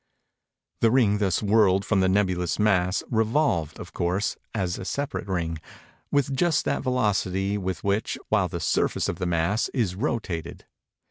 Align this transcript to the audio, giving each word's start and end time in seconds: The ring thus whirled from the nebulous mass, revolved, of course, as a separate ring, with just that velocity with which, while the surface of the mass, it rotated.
The 0.79 0.89
ring 0.89 1.19
thus 1.19 1.43
whirled 1.43 1.85
from 1.85 1.99
the 1.99 2.09
nebulous 2.09 2.57
mass, 2.57 3.03
revolved, 3.11 3.79
of 3.79 3.93
course, 3.93 4.35
as 4.51 4.79
a 4.79 4.83
separate 4.83 5.27
ring, 5.27 5.59
with 6.09 6.35
just 6.35 6.65
that 6.65 6.81
velocity 6.81 7.55
with 7.55 7.83
which, 7.83 8.17
while 8.29 8.47
the 8.47 8.59
surface 8.59 9.07
of 9.07 9.17
the 9.19 9.27
mass, 9.27 9.69
it 9.75 9.93
rotated. 9.95 10.65